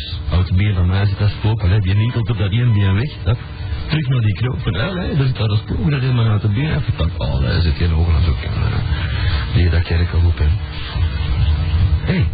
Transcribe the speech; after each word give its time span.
Oeps, 0.00 0.20
oud 0.30 0.56
bier 0.56 0.74
van 0.74 0.86
mij 0.86 1.06
zit 1.06 1.18
dat 1.18 1.30
spook. 1.30 1.62
Allee, 1.62 1.80
die 1.80 1.94
nietelt 1.94 2.30
op 2.30 2.38
dat 2.38 2.50
één 2.50 2.94
weg. 2.94 3.10
Hup. 3.24 3.38
Terug 3.88 4.08
naar 4.08 4.20
die 4.20 4.34
knoop. 4.34 4.66
En 4.66 4.74
allee, 4.74 5.16
daar 5.16 5.26
zit 5.26 5.36
daar 5.36 5.50
een 5.50 5.56
spook. 5.56 5.90
Dat 5.90 6.02
is 6.02 6.12
maar 6.12 6.28
uit 6.28 6.42
de 6.42 6.48
been 6.48 6.82
van. 6.96 7.10
Oh, 7.16 7.40
daar 7.40 7.60
zit 7.60 7.76
geen 7.76 7.94
ogen 7.94 8.14
aan 8.14 8.22
zoeken. 8.22 8.50
Die 9.54 9.70
dat 9.70 9.82
kerk 9.82 10.12
al 10.12 10.20
op. 10.26 10.38
Hé. 10.38 10.46
Hey. 12.12 12.28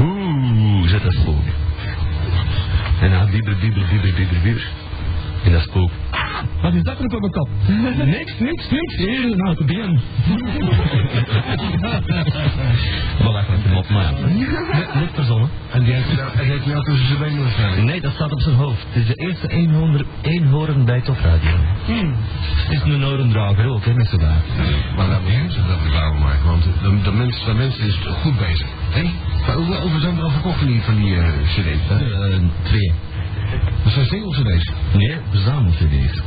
Oeh, 0.00 0.88
zet 0.88 1.02
dat 1.02 1.12
spook. 1.12 1.44
En 3.00 3.10
dan 3.10 3.30
bieber, 3.30 3.56
bieber, 3.56 3.86
bieber, 3.90 4.12
bieber, 4.12 4.40
bieber. 4.42 4.68
En 5.44 5.52
dat 5.52 5.62
spook. 5.62 5.90
Wat 6.62 6.74
is 6.74 6.82
dat 6.82 6.98
er 6.98 7.04
op 7.04 7.20
mijn 7.20 7.32
kop? 7.32 7.48
Niks, 8.16 8.38
niks, 8.38 8.70
niks. 8.70 8.96
Hier, 8.96 9.24
een 9.24 9.40
houten 9.44 9.66
been. 9.66 10.00
Hem 13.64 13.76
op, 13.76 13.88
maar 13.88 14.02
ja. 14.02 14.10
Net, 14.98 15.10
verzonnen. 15.12 15.48
En 15.70 15.84
die 15.84 15.92
heeft 15.92 16.08
die 16.08 16.44
heeft 16.44 16.64
jou 16.64 16.84
tussen 16.84 17.06
zijn 17.06 17.18
benen 17.18 17.42
waarschijnlijk. 17.42 17.82
Nee, 17.82 18.00
dat 18.00 18.12
staat 18.12 18.32
op 18.32 18.40
zijn 18.40 18.54
hoofd. 18.54 18.86
Het 18.88 19.02
is 19.02 19.06
de 19.06 19.14
eerste 19.14 19.48
eenhoorn, 19.48 20.04
eenhoorn 20.22 20.84
bij 20.84 21.00
Topradio. 21.00 21.50
Het 21.50 22.72
is 22.72 22.92
een 22.92 23.04
orendrager 23.04 23.68
ook, 23.68 23.84
hè, 23.84 23.94
met 23.94 24.06
z'n 24.08 24.16
daar. 24.16 24.42
Maar 24.96 25.08
dat 25.08 25.22
moet 25.22 25.32
je 25.32 25.62
dat 25.68 25.82
reclame 25.84 26.18
maken, 26.18 26.46
want 26.46 26.62
de, 26.62 27.00
de, 27.02 27.12
mensen, 27.12 27.46
de 27.46 27.54
mensen 27.54 27.86
is 27.86 27.98
goed 28.22 28.38
bezig. 28.38 28.66
Hé? 28.90 29.02
Maar 29.46 29.56
hoeveel 29.56 29.80
over 29.80 30.00
zijn 30.00 30.16
er 30.16 30.22
al 30.22 30.30
verkocht 30.30 30.58
van 30.58 30.66
die, 30.66 30.82
van 30.82 30.96
die 30.96 31.16
eh, 31.16 31.28
cd's? 31.44 31.88
hè? 31.88 32.28
Eh, 32.28 32.38
twee. 32.62 32.92
Dat 33.84 33.92
zijn 33.92 34.06
single 34.06 34.30
cd's. 34.30 34.72
Nee, 34.92 35.16
verzamel-cd's. 35.30 36.22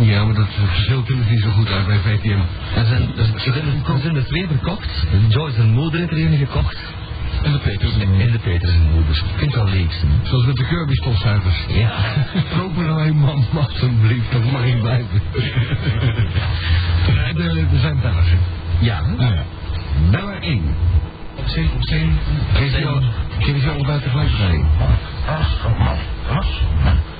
Ja, 0.00 0.24
maar 0.24 0.34
dat 0.34 0.46
verschil 0.48 1.02
ik 1.06 1.30
niet 1.30 1.40
zo 1.42 1.50
goed 1.50 1.68
uit 1.70 1.86
bij 1.86 1.98
VTM. 1.98 2.38
Er 2.76 2.86
zijn, 2.86 3.02
er, 3.16 4.00
zijn, 4.00 4.16
er 4.16 4.26
twee 4.26 4.46
verkocht. 4.46 5.06
Joyce 5.28 5.56
en 5.60 5.70
moeder 5.70 6.00
heeft 6.00 6.12
er 6.12 6.18
een 6.26 6.36
gekocht. 6.38 6.76
En 7.42 7.52
de 7.52 7.58
Peters. 7.58 7.92
En 7.98 8.32
de 8.32 8.38
Peters 8.38 8.72
en 8.72 8.90
moeder. 8.94 9.16
Ik 9.16 9.38
vind 9.38 9.54
het 9.54 9.62
wel 9.64 9.72
leuk. 9.72 9.92
Zoals 10.22 10.46
met 10.46 10.56
de 10.56 10.64
Kirby 10.66 10.94
stofzuigers. 10.94 11.56
Ja. 11.68 11.90
Koop 12.58 12.78
er 12.78 12.88
alleen 12.90 13.16
man, 13.16 13.44
alsjeblieft, 13.54 14.32
dat 14.32 14.50
mag 14.52 14.64
ik 14.64 14.80
blijven. 14.80 15.22
Nee, 17.34 17.48
er 17.48 17.78
zijn 17.80 18.00
bellers. 18.00 18.28
Ja. 18.80 19.00
Nou 19.00 19.34
ja. 19.34 19.44
Beller 20.10 20.42
1. 20.42 20.62
Op 21.36 21.48
zee, 21.48 21.70
op 21.74 21.84
zee. 21.84 22.10
Geef 22.52 22.78
je 22.78 22.86
al- 22.86 24.00
tegelijk 24.00 24.30
rijden. 24.38 24.66
Kees, 25.26 25.44
hou 25.62 25.74
er 25.74 25.80
mee 25.80 26.92
op. 26.92 27.13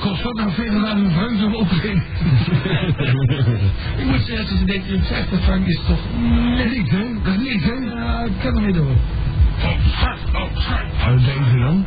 Kost 0.00 0.22
dat 0.22 0.52
verder 0.54 0.80
naar 0.80 0.96
een 0.96 1.10
vreugde 1.10 1.56
optreden? 1.56 2.02
Ik 3.96 4.04
moet 4.04 4.20
zeggen, 4.26 4.46
tussen 4.46 4.66
1950 4.66 5.42
frank 5.44 5.66
is 5.66 5.80
toch... 5.86 5.98
Niks, 6.56 6.90
hè? 6.90 7.04
Dat 7.22 7.34
is 7.34 7.40
niks, 7.46 7.64
hè? 7.64 7.72
Ja, 7.72 8.24
ik 8.24 8.32
kan 8.42 8.56
er 8.56 8.62
mee 8.62 8.72
door. 8.72 8.96
Wat 11.04 11.24
deze 11.24 11.58
dan? 11.58 11.86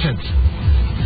Recept. 0.00 0.32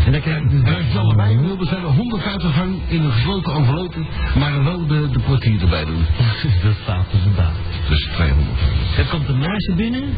En 0.05 0.13
dan 0.13 0.21
krijg 0.21 0.43
je 0.43 0.49
dus 0.49 0.63
En 0.63 0.75
als 0.75 0.93
je 0.93 0.99
allebei 0.99 1.39
wil 1.39 1.57
bestellen, 1.57 1.95
150 1.95 2.53
frank 2.53 2.81
in 2.87 3.03
een 3.03 3.13
gesloten 3.13 3.55
envelope, 3.55 3.99
maar 4.39 4.65
wel 4.65 4.87
de, 4.87 5.09
de 5.11 5.21
portier 5.21 5.61
erbij 5.63 5.85
doen. 5.85 6.07
Dat 6.63 6.75
staat 6.83 7.13
er 7.13 7.19
vandaag. 7.23 7.55
Dus 7.89 8.09
200 8.13 8.57
frank. 8.59 8.97
Er 8.97 9.07
komt 9.07 9.29
een 9.29 9.39
meisje 9.39 9.73
binnen. 9.75 10.15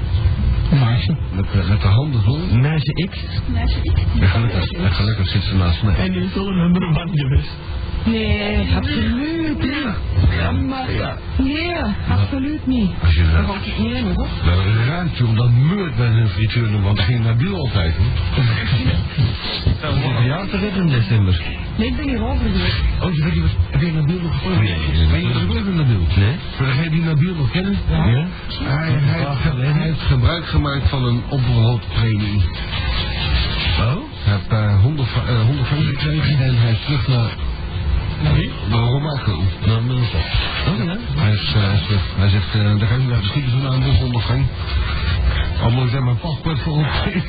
Een 0.70 0.78
meisje. 0.78 1.16
Met, 1.34 1.44
eh, 1.52 1.68
met 1.68 1.80
de 1.80 1.86
handen 1.86 2.22
vol. 2.22 2.38
Meisje 2.52 2.92
X. 3.10 3.18
En 4.20 4.28
gelukkig, 4.28 4.70
en 4.70 4.92
gelukkig 4.92 5.28
zit 5.28 5.42
ze 5.42 5.54
naast 5.54 5.82
mij. 5.82 5.94
En 5.94 6.12
die 6.12 6.24
is 6.24 6.36
al 6.36 6.48
een 6.48 6.56
nummer 6.56 6.82
one 6.82 7.10
geweest. 7.14 7.50
Nee, 8.04 8.74
absoluut 8.76 9.58
niet. 9.58 9.72
Ja, 10.36 10.50
Maar, 10.52 10.92
ja. 10.92 11.16
nee, 11.38 11.74
absoluut 12.08 12.66
niet. 12.66 12.90
Als 13.02 13.14
je 13.14 13.22
Dat 13.32 13.46
dat... 13.46 13.56
niet 13.78 13.96
enig, 13.96 14.14
hoor. 14.14 14.26
Nou, 14.44 14.66
een 14.66 14.86
ruimte 14.86 15.26
om 15.26 15.36
dat 15.36 15.50
meurt 15.50 15.96
bij 15.96 16.06
een 16.06 16.28
frituur, 16.28 16.82
want 16.82 17.00
ging 17.00 17.24
naar 17.24 17.36
Biel 17.36 17.56
altijd. 17.56 17.94
hè. 17.96 18.02
Dat 19.80 19.94
is 19.96 20.04
een 20.04 20.14
verjaardag 20.16 20.60
heeft 20.60 20.76
in 20.76 20.86
december. 20.88 21.42
Nee, 21.76 21.88
ik 21.88 21.96
ben 21.96 22.08
hier. 22.08 22.22
Oh, 22.22 23.14
je 23.14 23.24
niet 23.24 23.40
wat... 23.40 23.50
Heb 23.70 23.80
je 23.80 23.92
Nabil 23.92 24.20
nog 24.20 24.32
gevolgd? 24.32 24.60
Nee. 24.60 25.06
Ben 25.10 25.20
je 25.20 25.28
met 25.28 25.74
Nabil? 25.74 26.06
Nee? 26.16 26.34
Voor 26.56 26.66
degene 26.66 26.90
die 26.90 27.02
Nabil 27.02 27.34
nog 27.34 27.50
kennen? 27.50 27.76
Ja? 27.88 27.96
Hij, 27.96 28.90
hij, 28.90 29.18
heeft, 29.18 29.74
hij 29.74 29.82
heeft 29.82 30.00
gebruik 30.00 30.46
gemaakt 30.46 30.88
van 30.88 31.04
een 31.04 31.22
opperhoofdpremie. 31.28 32.44
Oh? 33.78 33.96
Hij 34.24 34.34
heeft 34.34 34.50
daar 34.50 34.78
100, 34.78 35.08
fra- 35.08 35.24
eh, 35.26 35.40
100 35.44 35.66
frank 35.66 35.84
gekregen 35.84 36.44
en 36.44 36.56
hij 36.58 36.70
is 36.72 36.78
terug 36.84 37.08
naar 37.08 37.30
Wie? 38.34 38.50
de 38.70 38.76
Romaco. 38.76 39.42
Mijn 39.66 39.86
top. 39.86 40.20
Oh 40.68 40.84
ja? 40.84 40.96
Hij, 41.16 41.32
is, 41.32 41.52
eh, 41.54 41.62
hij 41.62 41.78
zegt, 41.88 42.04
hij 42.16 42.28
zegt 42.28 42.54
eh, 42.54 42.78
daar 42.78 42.88
ga 42.88 42.94
ik 42.94 43.08
naar 43.08 43.20
de 43.20 43.26
schieten 43.26 43.52
van 43.52 43.70
aan, 43.72 43.80
dus 43.80 43.98
100 43.98 44.24
moet 45.70 45.86
ik 45.86 45.92
daar 45.92 46.02
mijn 46.02 46.18
paspoort 46.18 46.58
voor 46.58 46.78
opgeven. 46.78 47.22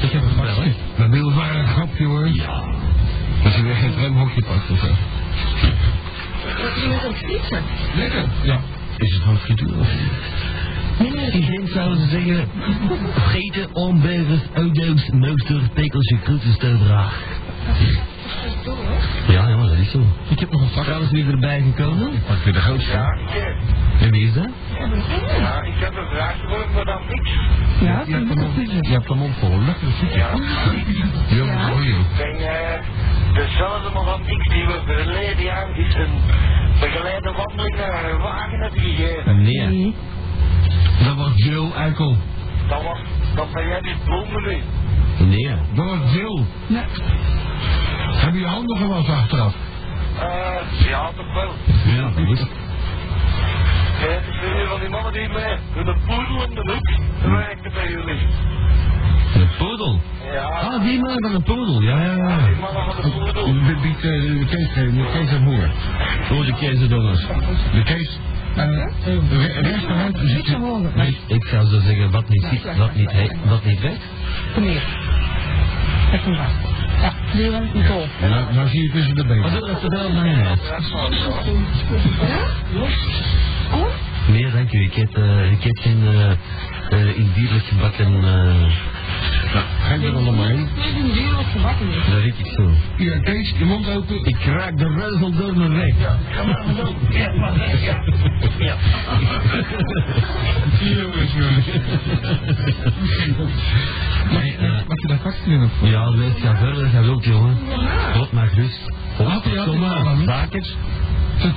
Ik 0.00 0.10
heb 0.10 0.22
wel, 0.36 0.62
hè? 0.62 0.74
Nabil 0.96 1.28
is 1.28 1.34
maar 1.34 1.54
een 1.56 1.66
grapje 1.66 2.06
hoor. 2.06 2.28
Ja. 2.28 2.64
Dat 3.42 3.52
hij 3.52 3.62
weer 3.62 3.74
geen 3.74 3.94
tramhokje 3.94 4.42
pakt 4.42 4.70
of 4.70 4.78
zo. 4.78 4.86
Wat 6.62 6.76
is 6.76 6.86
met 6.86 7.04
een 7.04 7.14
fietsen? 7.14 7.62
Lekker. 7.96 8.24
Ja. 8.42 8.60
Is 8.96 9.12
het 9.12 9.22
gewoon 9.22 9.38
frituur 9.38 9.78
of 9.78 9.86
niet? 10.98 11.34
Ik 11.34 11.46
denk 11.46 11.68
zouden 11.68 11.98
ze 11.98 12.08
zeggen, 12.08 12.48
vreten, 13.12 13.74
omburgers, 13.74 14.40
auto's, 14.54 15.10
mooster, 15.10 15.60
pekelsje, 15.74 16.18
kroetensteubraag. 16.22 17.22
Ja, 19.28 19.48
ja, 19.48 19.56
dat 19.56 19.72
is 19.72 19.90
zo. 19.90 20.06
Ik 20.28 20.38
heb 20.38 20.50
nog 20.50 20.60
een 20.60 20.68
vak. 20.68 20.84
Trouwens, 20.84 21.10
wie 21.10 21.24
is 21.24 21.30
erbij 21.30 21.62
gekomen? 21.62 22.10
Pak 22.26 22.36
weer 22.44 22.52
de 22.52 22.60
grootste. 22.60 23.18
En 24.06 24.12
wie 24.12 24.26
is 24.26 24.32
dat? 24.32 24.48
Ja, 25.38 25.62
ik 25.62 25.78
heb 25.78 25.96
een 25.96 26.08
vraag 26.10 26.36
voor 26.48 26.66
maar 26.74 26.84
dan 26.84 27.00
niks. 27.08 27.30
Ja, 27.80 28.02
Je 28.06 28.12
hebt 28.14 28.28
dat 28.28 28.36
de 28.36 28.42
moet 28.42 28.56
mond, 28.56 28.72
ik 28.72 28.86
je 28.86 28.92
hebt 28.92 29.14
mond 29.14 29.34
vol. 29.36 29.58
Lekker. 29.58 29.88
Ja. 30.18 30.30
Ja, 31.28 31.70
je. 31.80 31.96
En 32.22 32.82
dezelfde 33.34 33.90
maar 33.94 34.04
van 34.04 34.20
niks 34.26 34.48
die 34.48 34.66
we 34.66 34.80
verleden 34.86 35.44
jaar 35.44 35.78
is 35.78 35.94
een 35.94 36.10
begeleide 36.80 37.32
wandeling 37.32 37.76
naar 37.76 38.10
een 38.10 38.18
wagen 38.18 38.60
hebben 38.60 38.80
gegeven. 38.80 39.42
Nee. 39.42 39.66
Nee. 39.66 39.94
Dat 41.04 41.16
was 41.16 41.32
Jill 41.34 41.70
Eikel. 41.76 42.16
Dat 42.68 42.82
was, 42.82 42.98
dat 43.34 43.52
ben 43.52 43.66
jij 43.66 43.80
niet 43.80 44.04
bloemen 44.04 44.42
nu. 44.42 44.62
Nee. 45.26 45.56
Dat 45.74 45.84
was 45.84 46.12
Jill. 46.12 46.44
Nee. 46.66 46.84
Heb 48.16 48.32
je 48.32 48.40
je 48.40 48.46
handen 48.46 48.76
gewassen 48.76 49.14
achteraf? 49.14 49.54
Eh, 50.18 50.88
ja, 50.88 51.10
toch 51.16 51.34
wel. 51.34 51.52
Ja, 51.94 52.10
dat 52.10 52.38
is 52.38 52.46
Ja, 54.00 54.08
het 54.08 54.24
is 54.34 54.40
weer 54.40 54.66
van 54.68 54.80
die 54.80 54.88
mannen 54.88 55.12
die 55.12 55.28
met 55.28 55.58
hun 55.74 55.96
poedel 56.06 56.42
in 56.48 56.54
de 56.54 56.72
hoek 56.72 56.88
werken 57.32 57.72
bij 57.72 57.88
jullie. 57.88 58.26
Een 59.34 59.48
poedel. 59.58 60.00
Ja, 60.32 60.42
Ah, 60.44 60.82
die 60.82 61.00
man 61.00 61.22
van 61.22 61.34
een 61.34 61.42
poedel. 61.42 61.82
Ja, 61.82 62.00
ja, 62.02 62.12
ja. 62.16 62.46
die 62.46 62.56
mannen 62.56 62.84
van 62.84 63.02
de 63.02 63.10
poedel. 63.10 63.44
De, 63.52 63.74
die, 63.82 63.96
de, 64.00 64.38
de 64.38 64.46
Kees, 64.46 64.74
de 64.74 65.08
Kees 65.12 65.30
en 65.32 65.42
Moer. 65.42 65.70
Oh, 66.32 66.46
de 66.46 66.54
keizerdongers. 66.60 67.26
De 67.72 67.82
Kees. 67.84 68.18
Re- 68.56 69.60
restaurant 69.60 70.16
zit 70.18 70.48
Ik 71.26 71.44
zou 71.46 71.66
zo 71.66 71.80
zeggen, 71.80 72.10
wat 72.10 72.28
niet 72.28 72.46
ziet, 72.50 72.76
wat 72.76 72.94
niet, 72.94 73.12
wat 73.44 73.64
niet 73.64 73.80
weet. 73.80 74.00
Kom 74.54 74.62
hier. 74.62 74.82
Kijk 76.10 76.22
hem 76.24 76.34
maar. 76.36 76.50
Ja, 77.00 77.12
die 77.32 77.50
was 77.50 77.60
niet 77.72 77.88
nou, 78.20 78.54
nou 78.54 78.68
zie 78.68 78.82
je 78.82 78.90
tussen 78.90 79.14
de 79.14 79.26
Wat 79.26 79.36
benen. 79.36 79.50
doe 79.60 79.66
dat 79.68 79.82
er 79.82 79.88
wel 79.90 80.10
mayonaise? 80.12 80.62
Oh? 83.72 83.86
Nee, 84.28 84.50
dank 84.50 84.72
u. 84.72 84.80
Ik 84.82 84.94
heb, 84.94 85.16
eh, 85.16 85.52
ik 85.52 85.62
heb 85.62 85.76
geen 85.78 86.02
eh, 86.06 86.30
eh, 87.00 87.16
in 87.18 87.30
dierlijk 87.34 87.64
gebakken, 87.64 88.20
Nou, 88.20 89.64
ga 89.82 89.94
je 89.94 90.06
er 90.06 90.14
allemaal 90.14 90.44
heen. 90.46 90.68
Nee, 90.76 90.94
die 91.02 91.12
duur 91.12 91.34
wat 91.34 91.44
gebakken 91.52 91.88
is. 91.88 92.04
dat 92.10 92.22
weet 92.22 92.38
ik 92.38 92.46
zo. 92.56 92.70
Ja, 92.96 93.18
Kees, 93.20 93.54
je 93.58 93.64
mond 93.64 93.88
open. 93.88 94.24
Ik 94.24 94.44
raak 94.44 94.78
de 94.78 94.88
reuzel 94.88 95.32
door 95.32 95.56
mijn 95.56 95.74
weg. 95.74 95.94
Ja, 95.98 96.16
maar 96.44 96.64
zo. 96.76 96.94
Ja, 97.10 97.32
maar 97.32 97.80
ja. 97.80 97.98
Ja. 98.58 98.76
jongens, 100.80 101.32
jongens. 101.32 101.66
Nee, 104.30 104.56
eh, 104.56 104.80
Wat 104.86 105.00
je 105.00 105.06
daar 105.08 105.18
vast 105.22 105.38
in 105.46 105.60
hebt. 105.60 105.72
ja, 105.90 106.12
wees 106.12 106.42
ja 106.42 106.56
verder 106.56 106.90
je 106.92 107.00
wilt, 107.00 107.24
jongen. 107.24 107.56
God 108.14 108.32
maar 108.32 108.48
gerust. 108.48 108.92
Laat 109.18 109.44
die 109.44 109.64
Kom 109.64 109.84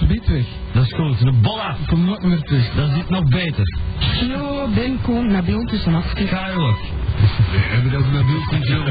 beet 0.07 0.27
weg. 0.27 0.45
Dat 0.73 0.83
is 0.85 0.93
goed, 0.93 1.21
een 1.21 1.41
bolla. 1.41 1.75
Ik 1.81 1.87
kom 1.87 2.05
nooit 2.05 2.23
meer 2.23 2.41
terug. 2.41 2.75
Dat 2.75 2.89
zit 2.95 3.09
nog 3.09 3.23
beter. 3.23 3.79
Ja, 4.27 4.67
Ben 4.75 5.01
komt 5.01 5.29
naar 5.29 5.43
beeld 5.43 5.67
tussen 5.67 5.93
af. 5.95 6.11
Ga 6.15 6.47
je 6.47 6.53
ook. 6.53 6.79
We 7.51 7.57
hebben 7.57 7.99
over 7.99 8.11
Nabil 8.13 8.43
Control. 8.47 8.83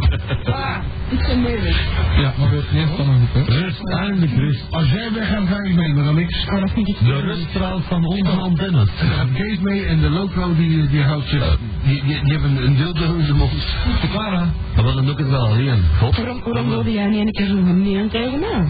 Ah, 0.55 0.77
ik 1.09 1.19
ben 1.19 1.43
mee 1.43 1.61
weg. 1.61 1.87
Ja, 2.21 2.33
maar 2.39 2.51
weer 2.51 2.63
geen 2.63 2.87
van 2.97 3.09
een 3.09 3.29
groep, 3.33 3.47
hè. 3.47 3.61
Rust, 3.61 3.89
eindelijk 3.89 4.33
rust. 4.33 4.65
Als 4.71 4.91
jij 4.91 5.13
weg 5.13 5.29
gaat, 5.29 5.49
ga 5.49 5.63
ik 5.63 5.75
mee, 5.75 5.95
maar 5.95 6.05
dan 6.05 6.15
niks. 6.15 6.47
Oh, 6.47 6.61
dat 6.61 6.71
vind 6.71 6.89
ik 6.89 6.97
De 7.05 7.21
ruststraal 7.21 7.81
van 7.81 8.05
onze 8.05 8.31
antennes. 8.31 8.89
Dan 9.01 9.09
gaat 9.09 9.33
Kees 9.33 9.59
mee 9.59 9.85
en 9.85 10.01
de 10.01 10.11
loco 10.11 10.55
die, 10.55 10.89
die 10.89 11.03
houdt 11.03 11.29
zich... 11.29 11.59
Die, 11.85 12.03
die, 12.05 12.23
die 12.23 12.33
hebben 12.33 12.65
een 12.65 12.77
dildo 12.77 13.15
in 13.15 13.27
de 13.27 13.35
mond. 13.35 13.77
Clara. 14.11 14.53
Maar 14.75 14.85
dan 14.85 15.11
ook 15.11 15.19
het 15.19 15.31
wel 15.31 15.47
alleen. 15.47 15.83
Waarom, 16.01 16.41
waarom 16.45 16.69
wilde 16.69 16.93
jij 16.93 17.07
niet 17.07 17.27
een 17.27 17.33
keer 17.33 17.47
zo'n 17.47 17.83
neer 17.83 18.09
tegen 18.09 18.39
mij? 18.39 18.67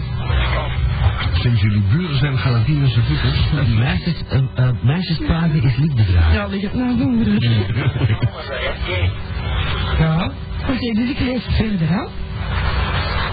Sinds 1.39 1.61
jullie 1.61 1.81
buren 1.91 2.17
zijn 2.17 2.37
Galantinische 2.37 3.01
voeters. 3.01 3.67
Meisjes, 3.77 4.23
uh, 4.33 4.41
uh, 4.59 4.69
meisjespraten 4.81 5.63
is 5.63 5.75
liefde 5.75 6.05
dragen. 6.05 6.33
Ja, 6.33 6.49
het 6.49 6.73
nou 6.73 6.97
doen. 6.97 7.23
broer. 7.23 7.43
Ja? 9.99 10.31
Oké, 10.69 10.93
dus 10.93 11.09
ik 11.09 11.19
lees 11.19 11.43
verder, 11.49 11.87
hè. 11.89 12.03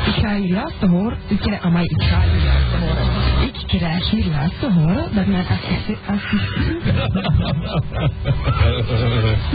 Ik 0.06 0.14
ga 0.14 0.38
laatst 0.54 0.80
te 0.80 0.86
horen, 0.86 1.18
ik 1.26 1.38
krijg, 1.38 1.62
amai, 1.62 1.84
ik 1.84 2.02
ga 2.02 2.16
laatst 2.16 2.70
te 2.70 2.76
horen. 2.76 3.15
Ik 3.60 3.66
krijg 3.78 4.10
hier 4.10 4.24
laatst 4.26 4.60
te 4.60 4.72
horen 4.72 5.14
dat 5.14 5.26
mijn 5.26 5.46
assistent, 5.46 5.98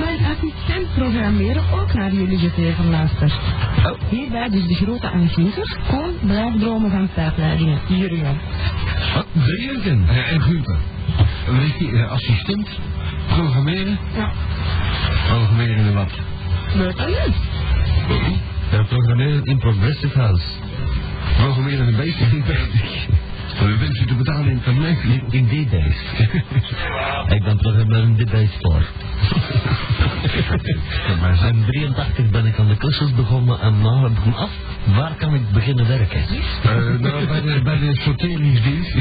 mijn 0.05 0.25
assistent 0.25 0.93
programmeren 0.95 1.63
ook 1.73 1.93
naar 1.93 2.11
jullie 2.13 2.37
gegeven 2.37 2.89
luistert. 2.89 3.33
Hierbij 4.09 4.49
dus 4.49 4.67
de 4.67 4.75
grote 4.75 5.09
aangever, 5.11 5.77
Koon, 5.89 6.13
blijf 6.25 6.53
dromen 6.59 6.91
van 6.91 7.09
tijdleidingen. 7.13 7.79
Ja. 7.87 8.33
Wat? 9.15 9.25
Drinken. 9.45 10.07
Eh, 10.07 10.31
en 10.31 10.41
Gunther. 10.41 10.77
Weet 11.47 11.79
je, 11.79 11.91
eh, 11.97 12.11
assistent, 12.11 12.69
programmeren. 13.27 13.99
Ja, 14.15 14.31
Programmeren 15.27 15.85
in 15.85 15.93
wat? 15.93 16.11
aan 16.97 17.09
u. 17.09 17.13
We 18.71 18.83
programmeren 18.89 19.45
in 19.45 19.57
Progressive 19.57 20.19
House. 20.19 20.43
Programmeren 21.37 21.87
een 21.87 21.95
beetje. 21.95 22.25
We 23.61 23.77
wensen 23.77 24.07
te 24.07 24.15
betalen 24.15 24.49
in 24.49 24.59
het 24.63 24.77
leven. 24.77 25.23
In, 25.29 25.47
D-Base. 25.47 25.99
ik 27.35 27.43
ben 27.43 27.57
programmeur 27.57 28.03
in 28.03 28.15
D-Base 28.15 28.57
voor. 28.59 28.85
In 31.51 31.65
83 31.65 32.29
ben 32.29 32.45
ik 32.45 32.59
aan 32.59 32.67
de 32.67 32.77
cursus 32.77 33.13
begonnen 33.15 33.59
en 33.59 33.81
nou 33.81 34.03
heb 34.03 34.17
ik 34.17 34.23
hem 34.23 34.33
af. 34.33 34.49
Waar 34.85 35.15
kan 35.17 35.33
ik 35.33 35.41
beginnen 35.53 35.87
werken? 35.87 36.19
Eh, 36.63 36.99
nou, 36.99 37.27
bij 37.27 37.41
de, 37.41 37.61
bij 37.63 37.77
de 37.79 37.95
sorteringsdienst. 38.01 38.95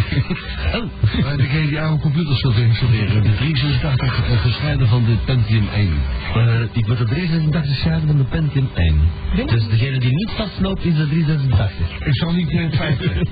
Oh, 0.75 1.23
Bij 1.23 1.37
degene 1.37 1.67
die 1.67 1.81
oude 1.81 2.03
computers 2.03 2.39
sorteren. 2.41 2.75
sorteren. 2.75 3.23
De 3.23 3.35
386 3.35 4.31
uh, 4.31 4.41
gescheiden 4.41 4.89
van 4.89 5.05
de 5.05 5.17
Pentium 5.25 5.69
1. 5.75 5.93
eh, 6.35 6.61
ik 6.73 6.87
moet 6.87 6.99
de 6.99 7.05
386 7.05 7.77
scheiden 7.77 8.07
van 8.09 8.17
de 8.17 8.25
Pentium 8.25 8.69
1. 8.75 9.01
Dus 9.47 9.69
degene 9.69 9.99
die 9.99 10.15
niet 10.15 10.31
vastloopt 10.37 10.85
is 10.85 10.95
de 10.97 11.09
386. 11.09 12.07
Ik 12.07 12.15
zal 12.17 12.33
niet 12.33 12.51
in 12.51 12.63
het 12.63 12.77
feit 12.77 12.99
zeggen. 12.99 13.27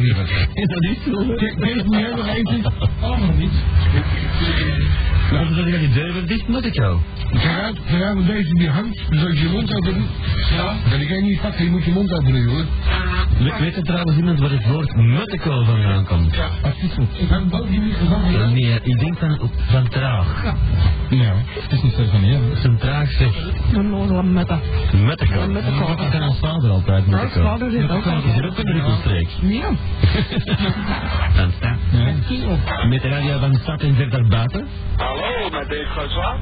Liever. 0.00 0.48
Is 0.52 0.66
dat 0.68 0.80
niet 0.80 0.98
zo? 1.04 1.34
Kees, 1.60 1.82
moet 1.82 1.98
jij 1.98 2.10
nog 2.14 2.26
eten? 2.26 2.72
Allemaal 3.00 3.34
niet. 3.36 3.52
Dicht, 6.28 6.48
moet 6.48 6.64
ik 6.64 6.74
jou. 6.74 6.98
Uit, 7.32 7.78
want 8.14 8.26
deze 8.26 8.52
die 8.54 8.68
hangt. 8.70 9.10
Dus 9.10 9.24
als 9.24 9.32
je 9.32 9.40
je 9.40 9.48
mond 9.48 9.74
open 9.76 9.94
doet. 9.94 10.06
Ja. 10.50 10.74
Dan 10.90 11.06
kan 11.06 11.16
je 11.16 11.22
niet 11.22 11.40
pakken, 11.40 11.64
je 11.64 11.70
moet 11.70 11.84
je 11.84 11.90
mond 11.92 12.12
open 12.12 12.32
doen, 12.32 12.42
jongen. 12.42 12.66
We, 13.38 13.54
weet 13.58 13.76
er 13.76 13.82
trouwens 13.82 14.16
iemand 14.16 14.38
waar 14.38 14.50
het 14.50 14.66
woord 14.66 14.96
muttico 14.96 15.64
vandaan 15.64 16.04
komt? 16.04 16.34
Ja. 16.34 16.46
Ik 16.62 16.74
heb 17.28 17.52
het 17.52 17.70
niet 17.70 17.94
gedaan. 17.94 18.24
Eh, 18.34 18.46
Nee, 18.48 18.80
ik 18.82 18.98
denk 18.98 19.18
van, 19.18 19.50
van 19.70 19.88
traag. 19.88 20.42
Ja, 21.10 21.34
het 21.62 21.72
is 21.72 21.82
niet 21.82 21.92
zo 21.92 22.04
van 22.10 22.20
hier. 22.20 22.38
Dat 22.48 22.58
is 22.58 22.64
een 22.64 22.76
traag 22.78 23.10
zeg. 23.10 23.34
Een 23.72 24.32
mette. 24.32 24.58
Muttico. 25.04 25.52
Dat 25.96 26.08
kan 26.10 26.22
ons 26.22 26.38
vader 26.38 26.70
altijd, 26.70 27.06
Nou, 27.06 27.22
muttico. 27.22 27.44
vader 27.44 27.70
zit 27.70 27.90
ook 27.90 28.06
al. 28.06 28.16
Is 28.22 28.36
er 28.36 28.46
ook 28.46 28.58
een 28.58 28.72
rukkelstreek? 28.72 29.28
Ja. 29.42 29.70
Dan. 31.90 32.88
Met 32.88 33.02
de 33.02 33.08
radio 33.08 33.38
van 33.38 33.52
de 33.52 33.58
stad 33.58 33.80
en 33.80 34.28
buiten. 34.28 34.68
Hallo, 34.96 35.50
met 35.50 35.68
Dave 35.68 35.86
Schuitswaard. 35.90 36.40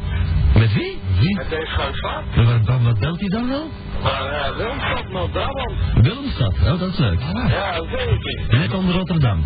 Met 0.54 0.72
wie? 0.72 0.98
Wie? 1.18 1.36
Met 1.36 1.50
Dave 1.50 1.66
Schuitswaard. 1.66 2.24
En 2.34 2.84
wat, 2.84 2.98
belt 2.98 3.20
hij 3.20 3.28
dan 3.28 3.48
wel? 3.48 3.70
Maar 4.02 4.32
uh, 4.32 4.56
Wilmstad, 4.56 5.08
Noord-Brabant. 5.10 5.72
Willemstad. 5.94 6.54
Oh, 6.64 6.78
dat 6.78 6.88
is 6.92 6.98
leuk. 6.98 7.20
Ja, 7.48 7.72
zeker. 7.74 8.58
Net 8.58 8.74
onder 8.74 8.94
Rotterdam. 8.94 9.44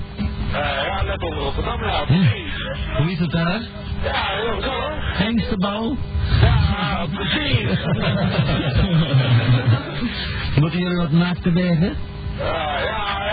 Eh, 0.52 0.84
ja, 0.86 1.02
net 1.02 1.22
onder 1.22 1.38
Rotterdam, 1.38 1.84
ja. 1.84 2.04
Hm. 2.06 2.06
Precies. 2.06 2.54
Hoe 2.96 3.10
is 3.10 3.18
het 3.18 3.30
daar? 3.30 3.60
Ja, 4.02 4.12
heel. 4.12 4.60
Hengstebouw. 5.12 5.96
Ja, 6.40 7.06
precies. 7.14 7.78
Moeten 10.60 10.78
jullie 10.78 10.96
wat 10.96 11.10
naakte 11.10 11.52
wegen? 11.52 11.96
Ja, 12.38 12.78
ja. 12.78 13.29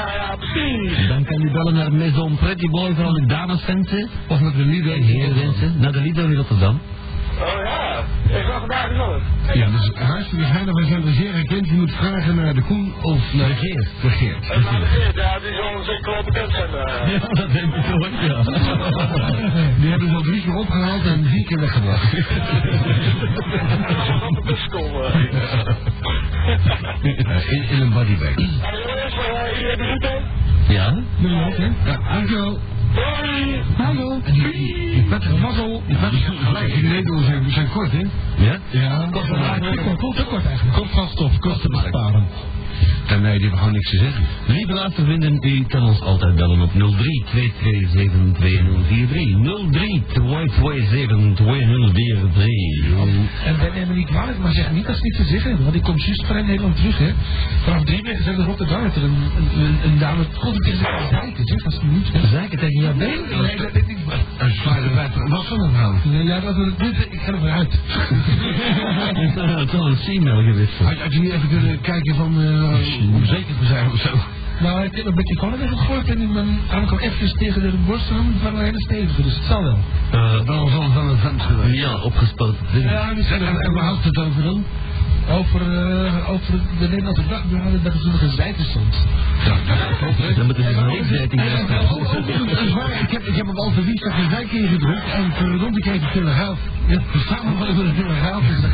Dan 1.07 1.23
kan 1.23 1.41
u 1.41 1.51
bellen 1.51 1.73
naar 1.73 1.93
Maison 1.93 2.35
Pretty 2.37 2.67
Boy 2.69 2.93
voor 2.95 3.05
alle 3.05 3.25
dameswensen. 3.25 4.09
Of 4.27 4.39
met 4.39 4.53
de. 4.55 4.61
En 4.93 5.03
herenwensen. 5.03 5.75
Naar 5.79 5.91
de 5.91 6.01
Lido 6.01 6.23
in 6.23 6.35
Rotterdam. 6.35 6.79
Oh 7.39 7.45
ja, 7.63 8.03
ik 8.37 8.45
ga 8.45 8.59
vandaag 8.59 8.91
nog. 8.91 9.21
Ja, 9.53 9.65
dus 9.69 9.91
hartstikke 9.93 10.45
fijn. 10.45 10.65
Wij 10.73 10.85
zijn 10.87 11.05
er 11.05 11.13
zeer 11.13 11.33
herkend. 11.33 11.67
Je 11.67 11.73
moet 11.73 11.91
vragen 11.91 12.35
naar 12.35 12.53
de 12.53 12.61
Koen 12.61 12.93
of 13.01 13.33
naar 13.33 13.47
De 13.47 13.55
Geert. 13.55 13.89
de 14.01 14.09
Geert. 14.09 14.47
De 14.47 15.11
ja, 15.15 15.39
die 15.39 15.51
zullen 15.51 15.83
zeker 15.85 16.11
wel 16.11 16.23
bekend 16.23 16.51
zijn. 16.51 16.69
eh. 16.69 17.11
Ja, 17.13 17.19
dat 17.33 17.51
denk 17.51 17.73
ik 17.73 17.93
ook, 17.93 18.09
ja. 18.21 18.41
Die 19.81 19.89
hebben 19.89 20.09
ze 20.09 20.15
al 20.15 20.21
drie 20.21 20.41
keer 20.41 20.55
opgehaald 20.55 21.05
en 21.05 21.25
vier 21.25 21.45
keer 21.45 21.59
weggebracht. 21.59 22.11
Zal 24.07 24.27
op 24.27 24.35
de 24.35 24.41
bus 24.45 24.67
komen. 24.69 25.13
Eh, 27.03 27.51
in, 27.51 27.63
in 27.69 27.81
een 27.81 27.93
bodybag. 27.93 28.35
Maar 29.17 29.51
uh, 29.61 29.91
goed 29.91 30.01
hè? 30.01 30.15
Ja? 30.73 30.87
Ook, 31.45 31.57
hè? 31.57 31.69
Ja, 31.85 32.13
dankjewel. 32.13 32.59
Hoi. 32.93 33.61
Hallo. 33.77 34.19
En 34.23 34.33
die, 34.33 34.51
die, 34.51 34.91
die 34.91 35.05
vettige 35.09 35.35
mazzel, 35.37 35.83
die 35.87 35.95
vettige 35.97 36.31
gelijk 36.31 36.73
in 36.73 36.87
Nederland 36.87 37.25
zijn, 37.25 37.51
zijn 37.51 37.69
kort, 37.69 37.91
hè? 37.91 38.03
Ja? 38.37 38.57
Ja, 38.69 39.07
Kost 39.11 39.27
te 39.27 39.97
kort, 39.99 40.27
kort 40.27 40.45
eigenlijk. 40.45 40.77
Kort 40.77 40.89
van 40.91 41.07
stof, 41.07 41.39
kosten 41.39 41.69
besparen. 41.69 41.86
En 43.17 43.23
nee, 43.23 43.31
die 43.31 43.41
hebben 43.41 43.59
gewoon 43.59 43.73
niks 43.73 43.89
te 43.89 43.97
zeggen. 43.97 44.23
Lieve 44.45 44.73
luistervrienden, 44.73 45.37
u 45.41 45.63
kan 45.67 45.83
ons 45.83 46.01
altijd 46.01 46.35
bellen 46.35 46.61
op 46.61 46.71
03 46.71 47.23
227 47.25 48.33
2043. 48.33 49.71
03 49.71 50.03
227 50.13 51.35
2043. 51.35 52.47
En 53.45 53.57
wij 53.57 53.71
nemen 53.73 53.95
niet 53.95 54.07
kwalijk, 54.07 54.39
maar 54.39 54.51
zeg 54.51 54.71
niet 54.71 54.85
dat 54.85 54.95
ze 54.95 55.01
niks 55.03 55.17
te 55.17 55.23
zeggen 55.23 55.47
hebben. 55.47 55.63
Want 55.63 55.75
ik 55.75 55.83
kom 55.83 55.97
juist 55.97 56.25
vanuit 56.25 56.45
Nederland 56.45 56.75
terug, 56.75 56.97
hè. 56.97 57.11
Vanaf 57.63 57.83
drie 57.83 58.03
weken 58.03 58.23
zijn 58.23 58.37
in 58.37 58.45
Rotterdam. 58.45 58.83
Dat 58.83 58.95
er 58.95 59.03
een, 59.03 59.15
een, 59.37 59.63
een, 59.63 59.77
een 59.83 59.97
dame 59.99 60.21
ik 60.21 60.63
tegen 60.63 60.77
zich 60.77 61.07
zeiken, 61.09 61.45
zeg. 61.45 61.63
Dat 61.63 61.73
is 61.73 61.79
niet. 61.81 62.07
Zaken 62.31 62.59
tegen 62.59 62.81
jou 62.81 62.97
been? 62.97 63.21
Nee, 63.41 63.57
dat 63.57 63.75
is 63.75 63.85
niet. 63.87 63.97
Wat 65.27 65.45
van 65.45 65.71
nou? 65.71 65.95
Nee, 66.03 66.23
Ja, 66.23 66.39
dat 66.39 66.55
dit, 66.55 67.07
ik 67.09 67.19
ga 67.19 67.31
er 67.31 67.51
uit. 67.51 67.79
Het 69.15 69.73
is 69.73 69.79
al 69.79 69.87
een 69.87 69.95
female 69.95 70.43
geweest. 70.43 70.71
Had, 70.83 70.97
had 70.97 71.13
je 71.13 71.19
niet 71.19 71.31
even 71.31 71.49
kunnen 71.49 71.81
kijken 71.81 72.15
van, 72.15 72.41
eh, 72.41 73.15
om 73.15 73.25
zeker 73.25 73.53
te 73.59 73.65
zijn 73.65 73.91
of 73.91 73.99
zo? 73.99 74.09
Nou, 74.59 74.83
ik 74.83 74.95
heb 74.95 75.05
een 75.05 75.15
beetje 75.15 75.35
even 75.53 75.77
gegooid 75.77 76.07
en 76.09 76.31
mijn 76.33 76.59
arm 76.69 76.85
kwam 76.85 76.99
even 76.99 77.37
tegen 77.37 77.61
de 77.61 77.73
borst 77.85 78.11
aan. 78.11 78.25
Het 78.33 78.41
was 78.43 78.51
een 78.51 78.65
hele 78.65 78.79
stevige, 78.81 79.21
dus 79.21 79.35
het 79.35 79.43
zal 79.43 79.63
wel. 79.63 79.77
Uh, 80.13 80.45
Dan 80.45 80.69
zal 80.69 80.83
het 80.83 80.93
wel 80.93 81.09
een 81.09 81.17
vent 81.17 81.41
geweest. 81.41 81.77
ja, 81.77 81.95
opgespoten. 82.01 82.65
Ja, 82.73 83.09
En, 83.09 83.17
en, 83.25 83.57
en 83.59 83.73
waar 83.73 83.83
houdt 83.83 84.03
het 84.03 84.17
over 84.17 84.43
dan? 84.43 84.63
Over, 85.31 85.61
uh, 85.61 86.29
over 86.29 86.53
de 86.79 86.87
Nederlandse 86.89 87.27
dagbladen 87.27 87.83
dat 87.83 87.93
er 87.93 87.99
zo'n 87.99 88.29
zijde 88.35 88.63
stond. 88.63 88.93
Ja, 89.45 89.55
dat 90.05 90.15
hè? 90.17 90.33
Dan 90.33 90.45
moeten 90.45 90.63
ze 90.63 91.21
een 91.21 91.39
en, 91.39 91.57
hebben. 91.57 91.79
oh, 91.79 91.91
oh, 91.91 92.47
dat 92.47 92.59
is 92.59 92.73
waar. 92.73 93.01
Ik 93.01 93.11
heb, 93.11 93.21
ik 93.21 93.35
heb 93.35 93.47
op 93.47 93.73
verlies 93.73 94.01
een 94.01 94.29
dijk 94.29 94.51
ingedrukt 94.51 95.03
en 95.15 95.31
verdomd, 95.33 95.77
ik 95.77 95.83
heet 95.83 96.01
de 96.01 96.07
Telegraaf. 96.13 96.59
Ja, 96.87 96.95
de 97.11 97.19
samenvatting 97.29 97.77
van 97.77 97.85
de 97.87 97.93
Telegraaf 97.93 98.43
is 98.49 98.61
dat 98.61 98.71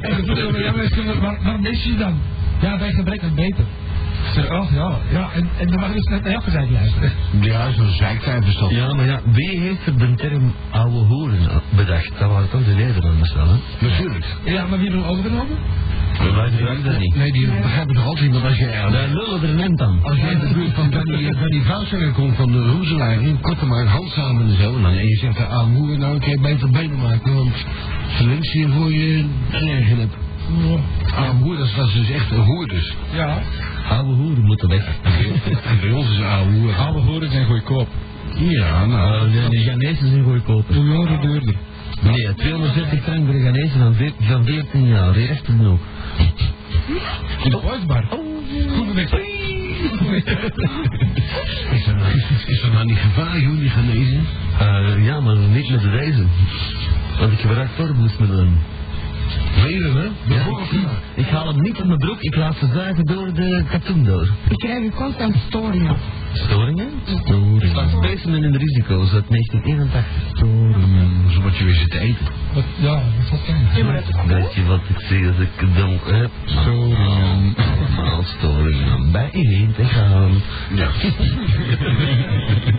En 0.00 0.18
ik 0.18 0.24
vroeg, 0.24 0.58
ja, 0.58 0.72
maar, 0.72 1.20
waarom- 1.20 1.42
waarom 1.44 1.62
lees 1.62 1.84
je 1.84 1.96
dan? 1.96 2.18
Ja, 2.60 2.76
bij 2.78 2.92
gebrek 2.92 3.22
aan 3.22 3.34
beter. 3.34 3.64
Zeg, 4.36 4.50
oh 4.50 4.70
ja, 4.72 4.98
ja, 5.10 5.30
en, 5.32 5.48
en 5.58 5.66
dan 5.66 5.80
mag 5.80 5.88
je 5.88 5.94
dus 5.94 6.04
net 6.04 6.22
naar 6.22 6.30
jou 6.30 6.42
gezegd 6.42 6.70
luisteren. 6.70 7.12
Ja, 7.40 7.72
zo'n 7.72 7.90
zeikcijfers 7.90 8.56
toch. 8.56 8.70
Ja, 8.70 8.94
maar 8.94 9.06
ja, 9.06 9.20
wie 9.24 9.60
heeft 9.60 9.86
er 9.86 9.98
de 9.98 10.14
term 10.14 10.54
oude 10.70 10.96
hoeren 10.96 11.62
bedacht? 11.76 12.18
Dat 12.18 12.30
waren 12.30 12.50
toch 12.50 12.64
de 12.64 12.74
Nederlanders 12.74 13.32
wel, 13.34 13.46
hè? 13.48 13.56
Natuurlijk. 13.88 14.24
Ja, 14.44 14.66
maar 14.66 14.78
wie 14.78 14.88
hebben 14.90 15.06
we 15.06 15.12
overgenomen? 15.12 15.56
Wij 16.18 16.50
gebruiken 16.50 16.84
dat 16.84 16.98
niet. 16.98 17.14
Nee, 17.14 17.32
die 17.32 17.46
begrijpen 17.46 17.94
toch 17.94 18.04
altijd 18.04 18.24
niet, 18.24 18.32
want 18.32 18.44
als 18.44 18.58
je... 18.58 18.88
Daar 18.90 19.08
lullen 19.08 19.42
er 19.42 19.54
net 19.54 19.80
aan. 19.80 19.98
Als 20.02 20.16
jij 20.16 20.32
in 20.32 20.38
de 20.38 20.52
buurt 20.54 20.74
van 20.74 20.90
Danny, 20.90 21.30
Danny 21.30 21.62
Vouwselaar 21.68 22.12
komt 22.12 22.36
van 22.36 22.52
de 22.52 22.62
Roezelaar 22.62 23.22
in, 23.22 23.40
korte 23.40 23.66
maar 23.66 23.86
hand 23.86 24.10
samen 24.10 24.48
en 24.48 24.56
zo, 24.56 24.76
en, 24.76 24.82
dan, 24.82 24.92
en 24.92 25.08
je 25.08 25.16
zegt, 25.16 25.48
ah, 25.48 25.66
moe, 25.66 25.96
nou, 25.96 26.18
kan 26.18 26.30
je 26.30 26.40
beter 26.40 26.70
benen 26.70 26.98
maken, 26.98 27.34
want 27.34 27.54
verlinks 28.06 28.52
je 28.52 28.68
voor 28.68 28.92
je 28.92 29.24
nergens 29.50 30.00
hebt. 30.00 30.25
Ah, 31.14 31.32
moe, 31.40 31.56
dat 31.56 31.74
was 31.74 31.92
dus 31.92 32.10
echt 32.10 32.30
een 32.30 32.38
hoerders. 32.40 32.94
Ja, 33.12 33.42
Oude 33.88 34.12
hoeren 34.12 34.44
moeten 34.44 34.68
weg. 34.68 34.84
Bij 35.80 35.90
ons 35.90 36.10
is 36.10 36.18
een 36.18 36.24
oude 36.24 36.50
hoer. 36.52 36.74
oude 36.74 37.28
zijn 37.28 37.46
goedkoop. 37.46 37.88
Ja, 38.34 38.86
nou, 38.86 38.88
Nou, 38.88 39.30
de, 39.30 39.48
de 39.48 39.58
Ghanese 39.62 40.08
zijn 40.08 40.22
goedkoper. 40.22 40.74
Hoe 40.74 40.84
jonger 40.84 41.20
duurder. 41.20 41.54
Nee, 42.02 42.34
230 42.34 43.02
frank 43.02 43.24
voor 43.24 43.34
de 43.34 43.40
Ghanese 43.40 43.78
van, 43.78 43.94
van 44.20 44.44
14 44.44 44.86
jaar. 44.86 45.16
Echt 45.16 45.44
genoeg. 45.44 45.80
De 47.42 47.62
Ooitbar. 47.62 48.04
Goede 48.76 48.92
weg. 48.94 49.10
is 51.72 51.84
dat 51.84 51.94
nou, 51.96 52.22
is 52.46 52.60
dat 52.62 52.72
nou 52.72 52.84
niet 52.84 52.98
gevaarlijk, 52.98 53.44
hoe 53.44 53.56
die 53.56 53.70
genezen? 53.70 54.26
Eh, 54.58 55.04
ja, 55.06 55.20
maar 55.20 55.36
niet 55.36 55.70
met 55.70 55.82
deze. 55.82 56.24
Want 57.18 57.32
ik 57.32 57.38
gebruik 57.38 57.68
vorbloedsmiddelen. 57.76 58.58
Velen, 59.62 59.96
hè? 59.96 60.34
Ja, 60.34 60.46
ik, 60.46 61.24
ik 61.24 61.26
haal 61.26 61.46
hem 61.46 61.62
niet 61.62 61.80
op 61.80 61.86
mijn 61.86 61.98
broek, 61.98 62.20
ik 62.20 62.36
laat 62.36 62.56
ze 62.56 62.66
zuigen 62.74 63.04
door 63.04 63.32
de 63.32 63.64
katoen 63.70 64.04
door. 64.04 64.28
Ik 64.48 64.56
krijg 64.56 64.94
constant 64.94 65.36
storingen. 65.46 65.96
Storingen? 66.32 66.90
Storingen. 67.04 67.74
Van 67.74 67.88
specimen 67.88 68.44
in 68.44 68.52
de 68.52 68.58
risico's 68.58 69.12
uit 69.12 69.28
1981. 69.28 70.04
Storingen. 70.32 71.30
Zo 71.30 71.42
wat 71.42 71.56
je 71.56 71.64
weer 71.64 71.74
zit 71.74 71.90
te 71.90 71.98
eten. 71.98 72.26
Wat, 72.54 72.64
ja, 72.76 73.02
wat 73.30 73.40
dat 73.46 74.02
is 74.02 74.20
goed. 74.20 74.30
Weet 74.30 74.54
je 74.54 74.64
wat 74.64 74.80
ik 74.88 75.00
zie 75.08 75.26
als 75.26 75.38
ik 75.38 75.76
donk 75.76 76.00
heb? 76.04 76.30
Storingen. 76.44 77.54
Allemaal 77.96 78.22
storingen 78.22 79.12
bijeen 79.12 79.72
te 79.76 79.84
gaan. 79.84 80.32
Ja. 80.74 80.88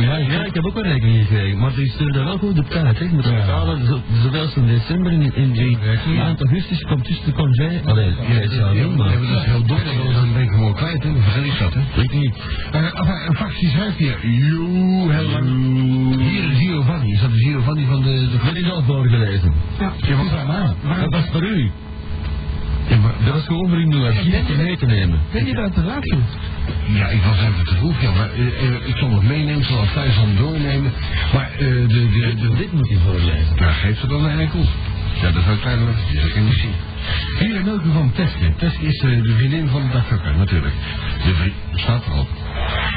Ja, 0.00 0.16
ja, 0.16 0.44
ik 0.44 0.54
heb 0.54 0.64
ook 0.64 0.76
een 0.76 0.82
rekening 0.82 1.18
gekregen, 1.26 1.58
maar 1.58 1.74
die 1.74 1.90
stuurde 1.90 2.24
wel 2.24 2.38
goed 2.38 2.58
op 2.58 2.68
tijd. 2.70 2.98
hè. 2.98 3.04
Ik 3.04 3.12
moet 3.12 3.22
betalen, 3.22 3.86
zo- 3.86 4.00
zowel 4.22 4.46
in 4.54 4.66
december 4.66 5.12
in, 5.12 5.34
in 5.34 5.52
die 5.52 5.78
maand 6.16 6.40
augustus 6.40 6.82
komt 6.82 7.06
dus 7.06 7.22
de 7.24 7.32
congé. 7.32 7.80
Allee, 7.84 8.06
ja, 8.06 8.22
het 8.22 8.52
zou 8.52 8.76
Ja, 8.78 8.86
niet, 8.86 8.96
maar... 8.96 9.12
dat 9.12 9.20
is 9.22 9.44
heel 9.44 9.66
dom, 9.66 9.78
dan 10.12 10.32
ben 10.32 10.42
ik 10.42 10.50
hem 10.50 10.62
al 10.62 10.72
kwijt, 10.72 11.02
hè? 11.02 11.12
Dan 11.12 11.22
vergeet 11.22 11.44
ik 11.44 11.58
dat, 11.58 11.74
hè? 11.74 11.80
Weet 11.96 12.12
niet. 12.12 12.36
Uh, 12.74 13.26
een 13.26 13.34
fractie 13.36 13.68
schrijft 13.68 13.96
hier. 13.96 14.26
Joe, 14.26 15.12
heel 15.12 15.28
lang. 15.28 15.46
Hier 16.20 16.50
is 16.50 16.58
Giovanni. 16.58 17.12
Is 17.12 17.20
dat 17.20 17.30
de 17.30 17.38
Giovanni 17.38 17.84
van 17.84 18.02
de... 18.02 18.28
de... 18.30 18.38
Dat 18.44 18.56
is 18.56 18.70
al 18.70 18.82
voorgelezen. 18.82 19.52
Ja. 19.78 19.92
Ja, 19.98 20.16
mij? 20.82 20.98
Dat 21.00 21.12
was 21.12 21.24
voor 21.32 21.42
u. 21.46 21.70
Ja, 22.88 22.96
maar, 22.96 23.12
Dat 23.24 23.32
was 23.34 23.44
gewoon 23.44 23.68
voor 23.68 23.78
u 23.78 23.84
nu 23.84 23.96
om 23.96 24.56
mee 24.56 24.76
te 24.76 24.86
nemen. 24.86 25.20
Ben 25.32 25.46
je 25.46 25.54
dat 25.54 25.74
te 25.74 25.82
laat, 25.82 26.04
joh? 26.04 26.18
Ja, 26.86 27.06
ik 27.08 27.22
was 27.22 27.38
even 27.38 27.64
te 27.64 27.76
vroeg, 27.76 28.00
ja, 28.00 28.10
maar 28.10 28.30
eh, 28.30 28.64
eh, 28.64 28.88
ik 28.88 28.96
zal 28.96 29.10
het 29.10 29.22
meenemen, 29.22 29.60
ik 29.60 29.64
zal 29.64 29.80
het 29.80 29.92
thuis 29.92 30.14
dan 30.14 30.36
doornemen. 30.36 30.92
Maar 31.32 31.50
eh, 31.52 31.58
de, 31.58 31.86
de, 31.86 32.34
de, 32.34 32.54
Dit 32.56 32.72
moet 32.72 32.88
hij 32.88 32.98
voorlezen. 33.06 33.56
Nou, 33.56 33.72
geef 33.72 33.98
ze 33.98 34.06
dan 34.06 34.24
een 34.24 34.38
eikel. 34.38 34.64
Ja, 35.20 35.30
dat 35.30 35.42
is 35.42 35.48
uiteindelijk, 35.48 35.96
dat 36.14 36.32
kan 36.32 36.42
je 36.42 36.48
niet 36.48 36.58
zien. 36.58 36.74
Hier 37.38 37.56
een 37.56 37.64
Milke 37.64 37.90
van 37.92 38.12
Teske. 38.12 38.54
Teske 38.56 38.86
is 38.86 38.98
de 38.98 39.34
vriendin 39.36 39.68
van 39.68 39.82
de 39.82 39.88
dagfucker, 39.92 40.36
natuurlijk. 40.36 40.74
De 41.24 41.34
vriend, 41.34 41.54
staat 41.74 42.06
erop. 42.06 42.28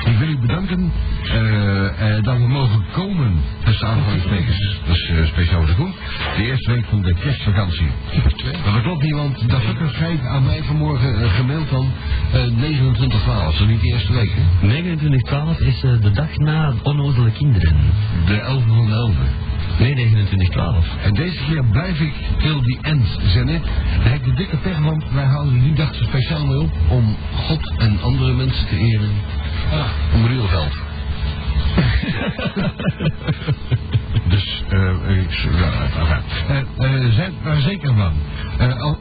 Ik 0.05 0.17
wil 0.17 0.27
u 0.27 0.37
bedanken 0.37 0.91
eh, 1.23 2.15
eh, 2.15 2.23
dat 2.23 2.37
we 2.37 2.47
mogen 2.47 2.85
komen, 2.91 3.33
aanhalingstekens. 3.81 4.79
Dat 4.87 4.95
is 4.95 5.09
eh, 5.09 5.25
speciaal 5.25 5.65
voor 5.65 5.85
de. 5.85 5.91
De 6.37 6.43
eerste 6.43 6.71
week 6.71 6.85
van 6.85 7.01
de 7.01 7.13
kerstvakantie. 7.13 7.87
Maar 8.63 8.73
dat 8.73 8.81
klopt 8.81 9.03
niet, 9.03 9.13
want 9.13 9.39
de 9.39 9.45
dagfucker 9.45 9.89
schrijft 9.89 10.25
aan 10.25 10.43
mij 10.43 10.63
vanmorgen 10.63 11.29
gemaild 11.29 11.67
van 11.67 11.91
eh 12.33 12.41
29 12.55 13.21
12. 13.21 13.55
Zo 13.55 13.65
niet 13.65 13.81
de 13.81 13.87
eerste 13.87 14.13
week, 14.13 14.31
hè? 14.35 14.83
29-12 15.57 15.59
is 15.59 15.79
de 15.79 16.11
dag 16.11 16.37
na 16.37 16.73
onnozele 16.83 17.31
kinderen. 17.31 17.75
De 18.25 18.39
11 18.39 18.63
van 18.67 18.85
de 18.85 18.93
11. 18.93 19.15
Nee, 19.79 19.95
29-12. 19.95 21.03
En 21.03 21.13
deze 21.13 21.37
keer 21.49 21.63
blijf 21.65 21.99
ik 21.99 22.13
till 22.37 22.61
the 22.61 22.77
end 22.81 23.05
zenden. 23.25 23.61
Dan 24.03 24.11
heb 24.11 24.15
ik 24.15 24.25
de 24.25 24.33
dikke 24.33 24.57
pech, 24.57 24.79
want 24.79 25.03
wij 25.11 25.25
houden 25.25 25.63
die 25.63 25.73
dag 25.73 25.95
speciaal 25.95 26.45
mee 26.45 26.59
op 26.59 26.71
om 26.89 27.15
God 27.33 27.73
en 27.77 28.01
andere 28.01 28.33
mensen 28.33 28.67
te 28.67 28.77
eren. 28.77 29.11
Ah, 29.71 30.13
om 30.13 30.25
Rielveld. 30.25 30.73
dus, 34.29 34.63
eh, 34.69 35.17
ik, 35.21 35.31
ja, 35.31 35.71
eh, 36.47 36.59
eh, 36.77 37.11
zijn 37.13 37.33
er 37.45 37.61
zeker 37.61 37.93
van. 37.95 38.13
Eh, 38.57 38.81
al- 38.81 38.99